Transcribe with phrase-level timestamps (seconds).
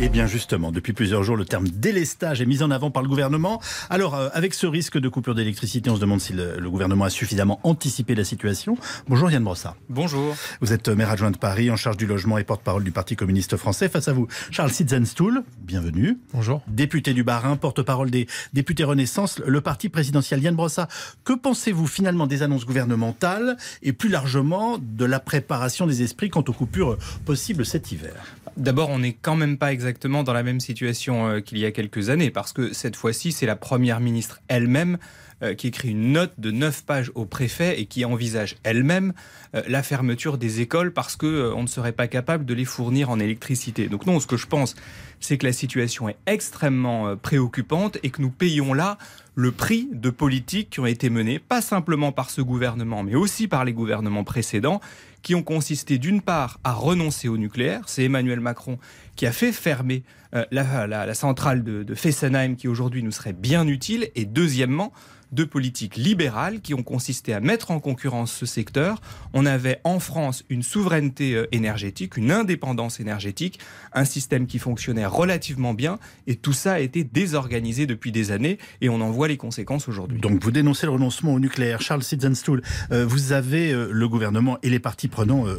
[0.00, 3.08] Eh bien justement, depuis plusieurs jours, le terme délestage est mis en avant par le
[3.08, 3.60] gouvernement.
[3.90, 7.04] Alors, euh, avec ce risque de coupure d'électricité, on se demande si le, le, gouvernement
[7.04, 8.78] a suffisamment anticipé la situation.
[9.08, 9.74] Bonjour Yann Brossard.
[9.88, 10.36] Bonjour.
[10.60, 13.56] Vous êtes maire adjoint de Paris, en charge du logement et porte-parole du Parti communiste
[13.56, 13.88] français.
[13.88, 16.16] Face à vous, Charles Sitzenstuhl, bienvenue.
[16.32, 16.62] Bonjour.
[16.68, 20.40] Député du Bas-Rhin, porte-parole des députés Renaissance, le parti présidentiel.
[20.40, 20.86] Yann Brossard,
[21.24, 26.44] que pensez-vous finalement des annonces gouvernementales et plus largement de la préparation des esprits quant
[26.46, 28.14] aux coupures possibles cet hiver?
[28.56, 29.87] D'abord, on n'est quand même pas exactement
[30.22, 33.46] dans la même situation euh, qu'il y a quelques années, parce que cette fois-ci, c'est
[33.46, 34.98] la Première ministre elle-même
[35.42, 39.12] euh, qui écrit une note de 9 pages au préfet et qui envisage elle-même
[39.54, 43.10] euh, la fermeture des écoles parce qu'on on ne serait pas capable de les fournir
[43.10, 43.88] en électricité.
[43.88, 44.74] Donc non, ce que je pense,
[45.20, 48.98] c'est que la situation est extrêmement préoccupante et que nous payons là
[49.36, 53.46] le prix de politiques qui ont été menées, pas simplement par ce gouvernement, mais aussi
[53.46, 54.80] par les gouvernements précédents,
[55.22, 58.78] qui ont consisté d'une part à renoncer au nucléaire, c'est Emmanuel Macron
[59.14, 60.02] qui a fait fermer
[60.34, 64.92] euh, la, centrale de Fessenheim qui aujourd'hui nous serait bien utile, et deuxièmement
[65.32, 69.00] de politiques libérales qui ont consisté à mettre en concurrence ce secteur.
[69.32, 73.58] On avait en France une souveraineté euh, énergétique, une indépendance énergétique,
[73.92, 78.58] un système qui fonctionnait relativement bien et tout ça a été désorganisé depuis des années
[78.80, 80.20] et on en voit les conséquences aujourd'hui.
[80.20, 81.80] Donc vous dénoncez le renoncement au nucléaire.
[81.80, 85.58] Charles Sitzenstuhl, euh, vous avez, euh, le gouvernement et les partis prenants euh,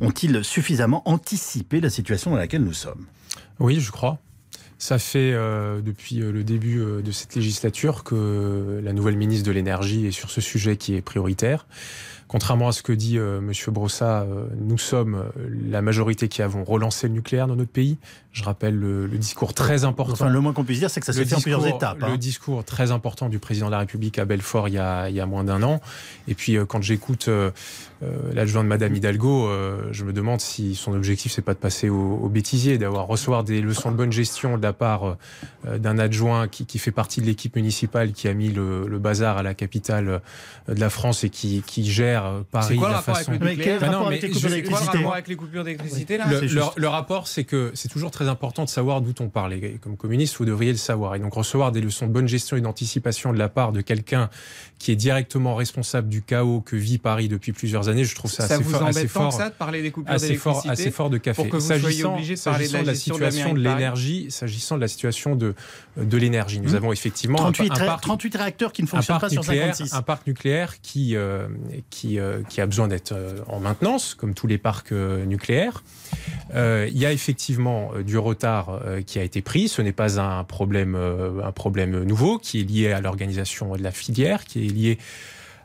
[0.00, 3.06] ont-ils ont suffisamment anticipé la situation dans laquelle nous sommes?
[3.58, 4.18] Oui, je crois.
[4.80, 10.06] Ça fait euh, depuis le début de cette législature que la nouvelle ministre de l'énergie
[10.06, 11.66] est sur ce sujet qui est prioritaire.
[12.30, 16.42] Contrairement à ce que dit euh, Monsieur Brossa, euh, nous sommes euh, la majorité qui
[16.42, 17.98] avons relancé le nucléaire dans notre pays.
[18.32, 20.12] Je rappelle le, le discours très important.
[20.12, 21.98] Enfin, le moins qu'on puisse dire, c'est que ça se fait en plusieurs étapes.
[22.00, 22.10] Hein.
[22.10, 25.16] Le discours très important du président de la République à Belfort il y a, il
[25.16, 25.80] y a moins d'un an.
[26.28, 27.50] Et puis euh, quand j'écoute euh,
[28.32, 31.88] l'adjoint de Madame Hidalgo, euh, je me demande si son objectif c'est pas de passer
[31.88, 35.16] au, au bêtisier, d'avoir recevoir des leçons de bonne gestion de la part
[35.66, 39.38] d'un adjoint qui, qui, fait partie de l'équipe municipale qui a mis le, le, bazar
[39.38, 40.22] à la capitale
[40.68, 42.19] de la France et qui, qui gère
[42.50, 43.32] Paris quoi, de la façon.
[43.32, 46.40] Avec le mais non, mais je, quoi le rapport avec les coupures d'électricité là le,
[46.40, 49.54] le, le, rapport, c'est que c'est toujours très important de savoir d'où on parle.
[49.54, 51.14] Et comme communiste, vous devriez le savoir.
[51.14, 54.30] Et donc recevoir des leçons de bonne gestion et d'anticipation de la part de quelqu'un
[54.78, 58.48] qui est directement responsable du chaos que vit Paris depuis plusieurs années, je trouve ça,
[58.48, 59.32] ça assez, vous fort, assez fort.
[59.32, 61.42] Ça de parler des coupures assez fort, assez fort de café.
[61.42, 64.76] Pour que vous s'agissant, obligé de, parler de la, de la situation de l'énergie, s'agissant
[64.76, 65.54] de la situation de
[65.96, 66.76] de l'énergie, nous mmh.
[66.76, 69.92] avons effectivement 38, un, un parc, 38 réacteurs qui ne fonctionnent pas sur 56.
[69.92, 71.48] Un parc nucléaire qui euh,
[71.90, 73.14] qui euh, qui a besoin d'être
[73.48, 75.82] en maintenance, comme tous les parcs euh, nucléaires.
[76.54, 79.68] Euh, il y a effectivement euh, du retard euh, qui a été pris.
[79.68, 83.82] Ce n'est pas un problème, euh, un problème nouveau qui est lié à l'organisation de
[83.82, 84.98] la filière, qui est lié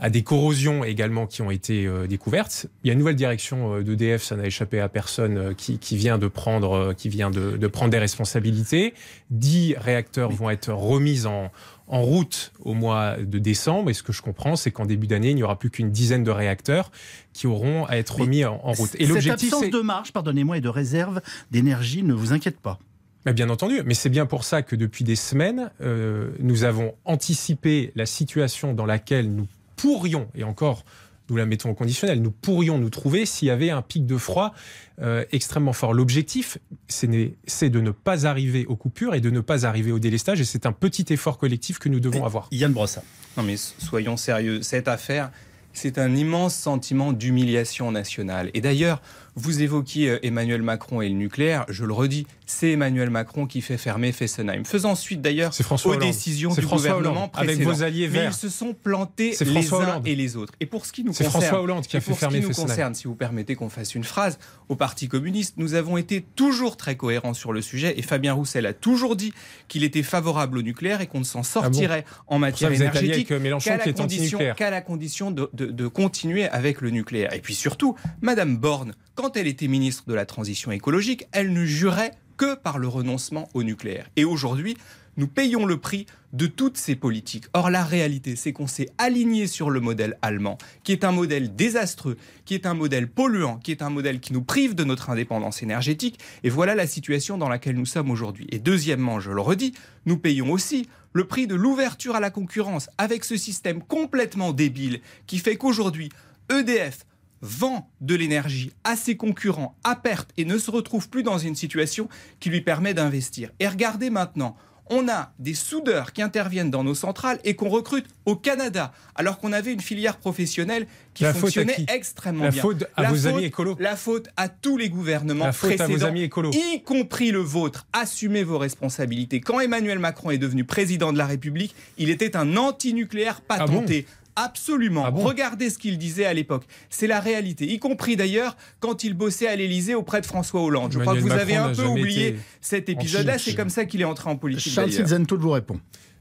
[0.00, 2.66] à des corrosions également qui ont été euh, découvertes.
[2.82, 5.78] Il y a une nouvelle direction euh, d'EDF, ça n'a échappé à personne, euh, qui,
[5.78, 8.94] qui, vient de prendre, qui vient de, de prendre des responsabilités.
[9.30, 11.52] Dix réacteurs vont être remis en,
[11.86, 13.90] en route au mois de décembre.
[13.90, 16.24] Et ce que je comprends, c'est qu'en début d'année, il n'y aura plus qu'une dizaine
[16.24, 16.90] de réacteurs
[17.34, 18.96] qui auront à être remis en, en route.
[18.98, 22.78] Et l'objectif, cette absence de marge, pardonnez-moi, et de réserve d'énergie ne vous inquiète pas
[23.26, 27.92] bien entendu, mais c'est bien pour ça que depuis des semaines, euh, nous avons anticipé
[27.94, 29.46] la situation dans laquelle nous
[29.80, 30.84] pourrions, et encore,
[31.28, 34.16] nous la mettons au conditionnel, nous pourrions nous trouver s'il y avait un pic de
[34.16, 34.52] froid
[35.00, 35.94] euh, extrêmement fort.
[35.94, 36.58] L'objectif,
[36.88, 40.44] c'est de ne pas arriver aux coupures et de ne pas arriver au délestage, et
[40.44, 42.48] c'est un petit effort collectif que nous devons et avoir.
[42.50, 43.02] Yann Brossa.
[43.36, 45.30] Non mais soyons sérieux, cette affaire,
[45.72, 48.50] c'est un immense sentiment d'humiliation nationale.
[48.54, 49.00] Et d'ailleurs,
[49.36, 53.76] vous évoquiez Emmanuel Macron et le nucléaire, je le redis, c'est Emmanuel Macron qui fait
[53.78, 56.00] fermer Fessenheim, faisant suite d'ailleurs aux Hollande.
[56.02, 58.30] décisions du François gouvernement Hollande, avec vos alliés Mais verts.
[58.32, 60.06] ils se sont plantés les uns Hollande.
[60.06, 60.52] et les autres.
[60.60, 62.48] Et pour ce qui nous concerne, François Hollande qui a fait ce fermer qui nous
[62.48, 62.68] Fessenheim.
[62.68, 66.76] concerne, si vous permettez qu'on fasse une phrase, au Parti communiste, nous avons été toujours
[66.76, 69.32] très cohérents sur le sujet et Fabien Roussel a toujours dit
[69.68, 73.38] qu'il était favorable au nucléaire et qu'on ne s'en sortirait en matière ça, énergétique euh,
[73.60, 74.56] qu'à la condition, anti-nucléaire.
[74.56, 77.32] qu'à la condition de, de- de continuer avec le nucléaire.
[77.34, 81.66] Et puis surtout, Madame Borne, quand elle était ministre de la Transition écologique, elle ne
[81.66, 84.08] jurait que par le renoncement au nucléaire.
[84.16, 84.78] Et aujourd'hui,
[85.18, 87.44] nous payons le prix de toutes ces politiques.
[87.52, 91.54] Or, la réalité, c'est qu'on s'est aligné sur le modèle allemand, qui est un modèle
[91.54, 95.10] désastreux, qui est un modèle polluant, qui est un modèle qui nous prive de notre
[95.10, 96.18] indépendance énergétique.
[96.42, 98.46] Et voilà la situation dans laquelle nous sommes aujourd'hui.
[98.52, 99.74] Et deuxièmement, je le redis,
[100.06, 105.02] nous payons aussi le prix de l'ouverture à la concurrence avec ce système complètement débile
[105.26, 106.08] qui fait qu'aujourd'hui,
[106.50, 107.04] EDF
[107.42, 111.54] vend de l'énergie à ses concurrents à perte et ne se retrouve plus dans une
[111.54, 112.08] situation
[112.38, 113.50] qui lui permet d'investir.
[113.60, 114.56] Et regardez maintenant,
[114.92, 119.38] on a des soudeurs qui interviennent dans nos centrales et qu'on recrute au Canada, alors
[119.38, 121.86] qu'on avait une filière professionnelle qui La faute à fonctionnait qui?
[121.88, 122.60] extrêmement La bien.
[122.60, 123.76] faute à La vos faute- amis écolos.
[123.78, 126.50] La faute à tous les gouvernements La faute à précédents, vos amis écolos.
[126.52, 127.86] y compris le vôtre.
[127.92, 129.40] Assumez vos responsabilités.
[129.40, 134.06] Quand Emmanuel Macron est devenu président de la République, il était un anti-nucléaire Ah patenté.
[134.44, 135.04] Absolument.
[135.06, 136.64] Ah bon Regardez ce qu'il disait à l'époque.
[136.88, 137.66] C'est la réalité.
[137.70, 140.92] Y compris d'ailleurs quand il bossait à l'Élysée auprès de François Hollande.
[140.92, 143.38] Je crois que vous avez un peu oublié cet épisode-là.
[143.38, 144.72] C'est comme ça qu'il est entré en politique.
[144.72, 144.92] Charles.
[144.92, 145.80] Silzento vous répond.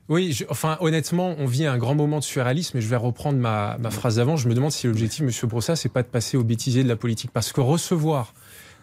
[0.09, 3.37] Oui, je- enfin honnêtement, on vit un grand moment de surréalisme et je vais reprendre
[3.37, 4.37] ma, ma phrase d'avant.
[4.37, 6.95] Je me demande si l'objectif, Monsieur Brossat, c'est pas de passer au bêtisier de la
[6.95, 7.29] politique.
[7.31, 8.33] Parce que recevoir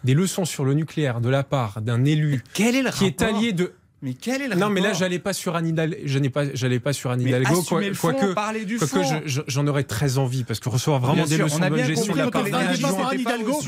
[0.05, 3.21] des leçons sur le nucléaire de la part d'un élu Quel est le qui est
[3.21, 3.73] rapport allié de...
[4.03, 5.95] Mais quel est le Non, mais là, j'allais pas sur Anne Hidalgo.
[6.05, 7.61] Je n'ai pas, j'allais pas sur Anne Mais Hidalgo.
[7.61, 9.21] assumez le fond, quoique, parlez du quoique fond.
[9.25, 11.61] je- je- j'en aurais très envie parce que recevoir vraiment Bien des sûr, leçons on
[11.63, 12.89] a de bonne bien gestion de compris la que part d'un adjoint.
[12.91, 12.95] vous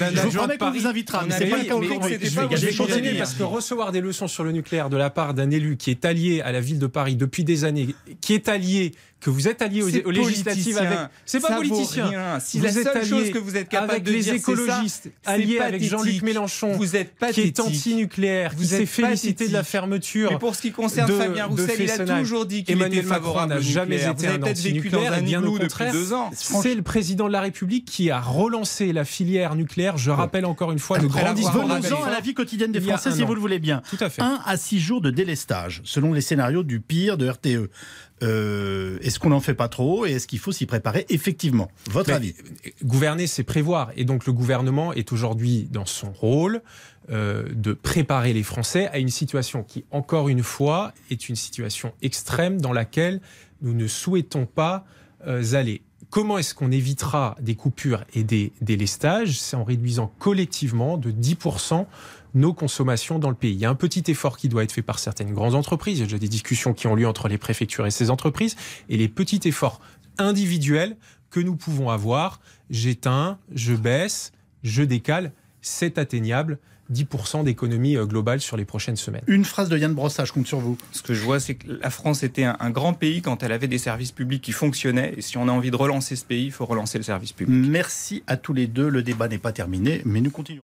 [0.04, 2.18] adjoint de promets qu'on vous invitera, On mais a c'est pas le cas aujourd'hui.
[2.22, 3.18] Je vais continuer.
[3.18, 6.06] parce que recevoir des leçons sur le nucléaire de la part d'un élu qui est
[6.06, 9.62] allié à la ville de Paris depuis des années, qui est allié, que vous êtes
[9.62, 10.98] allié aux, aux législatives avec.
[11.26, 12.08] C'est pas Ça vaut politicien.
[12.08, 12.40] rien.
[12.40, 14.40] Si Vous la êtes seule chose que vous êtes capable avec de les dire, c'est
[14.40, 15.84] ça, écologistes, c'est alliés avec.
[15.84, 20.32] Jean-Luc Mélenchon, Vous êtes qui est anti-nucléaire, qui s'est félicité de la fermeture.
[20.32, 23.10] Mais pour ce qui concerne de- Fabien Roussel, il a toujours dit qu'il était Macron
[23.10, 24.12] favorable n'a jamais nucléaire.
[24.12, 25.92] été Vous un peut-être vécu dans anti-nucléaire, un bien au depuis contraire.
[25.94, 26.32] deux ans.
[26.34, 29.98] C'est le président de la République qui a relancé la filière nucléaire.
[29.98, 31.64] Je rappelle encore une fois le grand discours.
[31.64, 33.82] Venons-en à la vie quotidienne des Français, un si vous le voulez bien.
[33.90, 34.22] Tout à fait.
[34.22, 37.70] 1 à 6 jours de délestage, selon les scénarios du pire de RTE.
[38.22, 41.70] Euh, est-ce qu'on n'en fait pas trop et est-ce qu'il faut s'y préparer effectivement?
[41.90, 42.36] Votre Mais, avis?
[42.84, 43.92] Gouverner, c'est prévoir.
[43.96, 46.62] Et donc le gouvernement est aujourd'hui dans son rôle
[47.12, 51.94] euh, de préparer les Français à une situation qui, encore une fois, est une situation
[52.02, 53.22] extrême dans laquelle
[53.62, 54.86] nous ne souhaitons pas
[55.26, 55.82] euh, aller.
[56.10, 61.86] Comment est-ce qu'on évitera des coupures et des délestages C'est en réduisant collectivement de 10%
[62.34, 63.54] nos consommations dans le pays.
[63.54, 65.98] Il y a un petit effort qui doit être fait par certaines grandes entreprises.
[65.98, 68.56] Il y a déjà des discussions qui ont lieu entre les préfectures et ces entreprises.
[68.90, 69.80] Et les petits efforts
[70.18, 70.98] individuels
[71.30, 72.40] que nous pouvons avoir,
[72.70, 74.32] j'éteins, je baisse,
[74.64, 75.32] je décale,
[75.62, 76.60] c'est atteignable.
[76.92, 79.22] 10% d'économie euh, globale sur les prochaines semaines.
[79.28, 80.76] Une phrase de Yann Brossat, je compte sur vous.
[80.92, 83.52] Ce que je vois, c'est que la France était un, un grand pays quand elle
[83.52, 85.14] avait des services publics qui fonctionnaient.
[85.16, 87.56] Et si on a envie de relancer ce pays, il faut relancer le service public.
[87.70, 88.90] Merci à tous les deux.
[88.90, 90.62] Le débat n'est pas terminé, mais nous continuons.